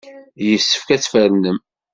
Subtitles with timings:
[0.47, 1.57] Yessefk ad tfernem.